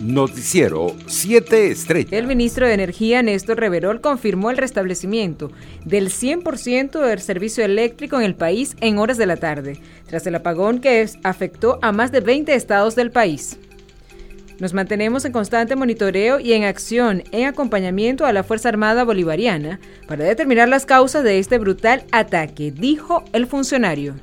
[0.00, 2.12] Noticiero 7 Estrellas.
[2.12, 5.52] El ministro de Energía, Néstor Reverol, confirmó el restablecimiento
[5.84, 10.36] del 100% del servicio eléctrico en el país en horas de la tarde, tras el
[10.36, 13.58] apagón que afectó a más de 20 estados del país.
[14.58, 19.80] Nos mantenemos en constante monitoreo y en acción en acompañamiento a la Fuerza Armada Bolivariana
[20.06, 24.14] para determinar las causas de este brutal ataque, dijo el funcionario.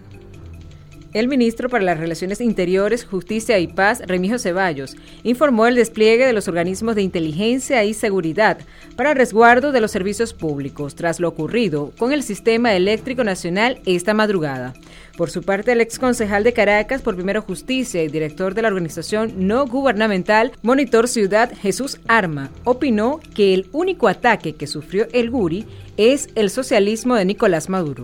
[1.14, 6.34] El ministro para las Relaciones Interiores, Justicia y Paz, Remigio Ceballos, informó el despliegue de
[6.34, 8.58] los organismos de inteligencia y seguridad
[8.98, 13.80] para el resguardo de los servicios públicos tras lo ocurrido con el Sistema Eléctrico Nacional
[13.86, 14.74] esta madrugada.
[15.16, 18.68] Por su parte, el ex concejal de Caracas por Primero Justicia y director de la
[18.68, 25.32] organización no gubernamental Monitor Ciudad, Jesús Arma, opinó que el único ataque que sufrió el
[25.32, 25.66] Guri
[25.96, 28.04] es el socialismo de Nicolás Maduro.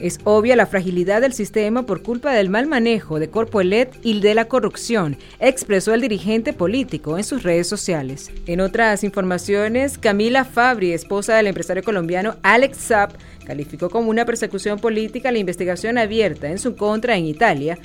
[0.00, 4.34] Es obvia la fragilidad del sistema por culpa del mal manejo de Corpoelet y de
[4.34, 8.30] la corrupción, expresó el dirigente político en sus redes sociales.
[8.46, 13.12] En otras informaciones, Camila Fabri, esposa del empresario colombiano Alex Zapp,
[13.44, 17.78] calificó como una persecución política la investigación abierta en su contra en Italia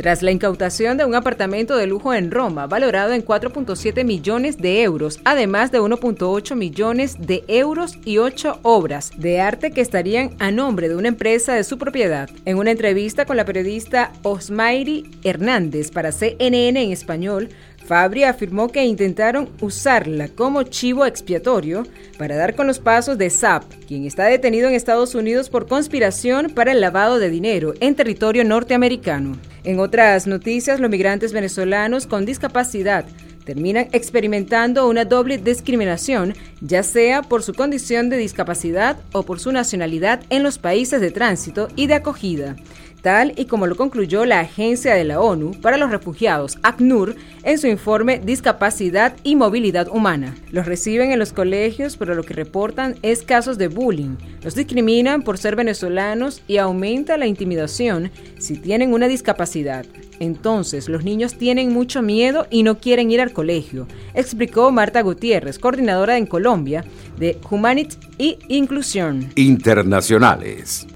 [0.00, 4.82] tras la incautación de un apartamento de lujo en Roma, valorado en 4.7 millones de
[4.82, 10.52] euros, además de 1.8 millones de euros y 8 obras de arte que estarían a
[10.52, 12.30] nombre de una empresa de su propiedad.
[12.46, 17.50] En una entrevista con la periodista Osmairi Hernández para CNN en español,
[17.86, 21.84] Fabri afirmó que intentaron usarla como chivo expiatorio
[22.18, 26.50] para dar con los pasos de Saab, quien está detenido en Estados Unidos por conspiración
[26.50, 29.36] para el lavado de dinero en territorio norteamericano.
[29.64, 33.04] En otras noticias, los migrantes venezolanos con discapacidad
[33.44, 39.50] terminan experimentando una doble discriminación, ya sea por su condición de discapacidad o por su
[39.50, 42.56] nacionalidad en los países de tránsito y de acogida
[43.02, 47.58] tal y como lo concluyó la Agencia de la ONU para los Refugiados, ACNUR, en
[47.58, 50.34] su informe Discapacidad y Movilidad Humana.
[50.50, 54.16] Los reciben en los colegios, pero lo que reportan es casos de bullying.
[54.42, 59.86] Los discriminan por ser venezolanos y aumenta la intimidación si tienen una discapacidad.
[60.18, 65.58] Entonces, los niños tienen mucho miedo y no quieren ir al colegio, explicó Marta Gutiérrez,
[65.58, 66.84] coordinadora en Colombia
[67.18, 69.30] de Humanity y Inclusión.
[69.34, 70.86] Internacionales.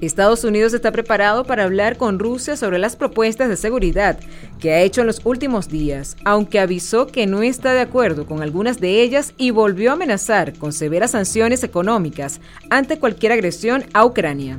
[0.00, 4.18] Estados Unidos está preparado para hablar con Rusia sobre las propuestas de seguridad
[4.58, 8.42] que ha hecho en los últimos días, aunque avisó que no está de acuerdo con
[8.42, 12.40] algunas de ellas y volvió a amenazar con severas sanciones económicas
[12.70, 14.58] ante cualquier agresión a Ucrania.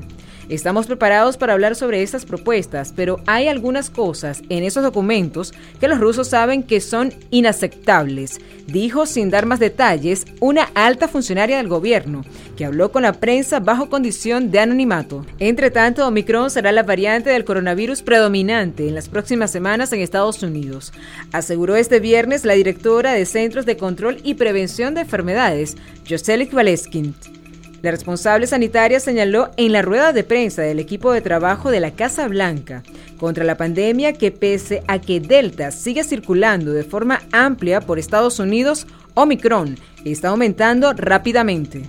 [0.50, 5.88] Estamos preparados para hablar sobre estas propuestas, pero hay algunas cosas en esos documentos que
[5.88, 11.68] los rusos saben que son inaceptables, dijo sin dar más detalles una alta funcionaria del
[11.68, 12.24] gobierno
[12.58, 15.26] que habló con la prensa bajo condición de anonimato.
[15.40, 20.44] Entre tanto, Omicron será la variante del coronavirus predominante en las próximas semanas en Estados
[20.44, 20.92] Unidos,
[21.32, 27.16] aseguró este viernes la directora de Centros de Control y Prevención de Enfermedades, Joselik Valeskin.
[27.82, 31.92] La responsable sanitaria señaló en la rueda de prensa del equipo de trabajo de la
[31.92, 32.84] Casa Blanca
[33.18, 38.38] contra la pandemia que pese a que Delta sigue circulando de forma amplia por Estados
[38.38, 41.82] Unidos, Omicron está aumentando rápidamente.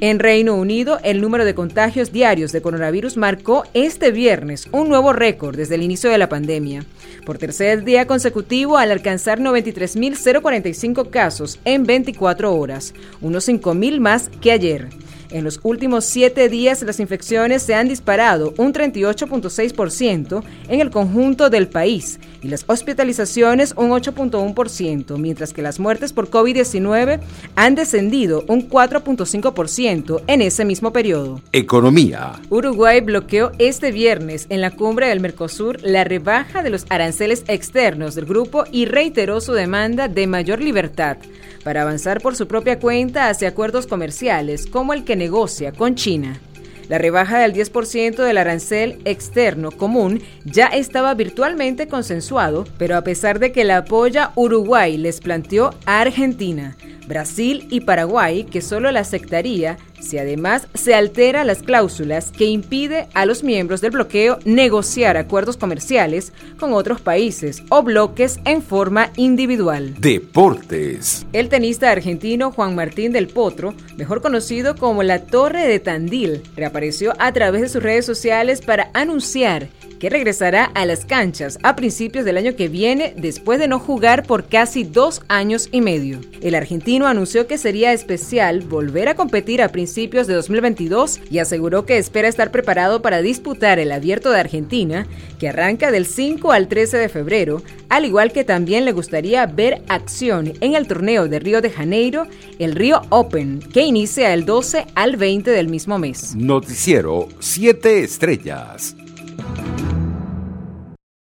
[0.00, 5.12] En Reino Unido, el número de contagios diarios de coronavirus marcó este viernes un nuevo
[5.12, 6.84] récord desde el inicio de la pandemia,
[7.26, 14.52] por tercer día consecutivo al alcanzar 93.045 casos en 24 horas, unos 5.000 más que
[14.52, 14.88] ayer.
[15.30, 21.50] En los últimos siete días las infecciones se han disparado un 38.6% en el conjunto
[21.50, 27.20] del país y las hospitalizaciones un 8.1%, mientras que las muertes por COVID-19
[27.56, 31.42] han descendido un 4.5% en ese mismo periodo.
[31.52, 32.32] Economía.
[32.48, 38.14] Uruguay bloqueó este viernes en la cumbre del Mercosur la rebaja de los aranceles externos
[38.14, 41.18] del grupo y reiteró su demanda de mayor libertad
[41.64, 46.40] para avanzar por su propia cuenta hacia acuerdos comerciales como el que negocia con China.
[46.88, 53.38] La rebaja del 10% del arancel externo común ya estaba virtualmente consensuado, pero a pesar
[53.38, 59.00] de que la apoya Uruguay les planteó a Argentina, Brasil y Paraguay que solo la
[59.00, 65.16] aceptaría si además se altera las cláusulas que impide a los miembros del bloqueo negociar
[65.16, 69.94] acuerdos comerciales con otros países o bloques en forma individual.
[69.98, 71.26] Deportes.
[71.32, 77.14] El tenista argentino Juan Martín del Potro, mejor conocido como la Torre de Tandil, reapareció
[77.18, 79.68] a través de sus redes sociales para anunciar
[79.98, 84.24] que regresará a las canchas a principios del año que viene después de no jugar
[84.24, 86.20] por casi dos años y medio.
[86.40, 91.84] El argentino anunció que sería especial volver a competir a principios de 2022 y aseguró
[91.84, 95.06] que espera estar preparado para disputar el Abierto de Argentina,
[95.38, 99.82] que arranca del 5 al 13 de febrero, al igual que también le gustaría ver
[99.88, 102.26] acción en el torneo de Río de Janeiro,
[102.58, 106.34] el Río Open, que inicia el 12 al 20 del mismo mes.
[106.34, 108.96] Noticiero 7 Estrellas.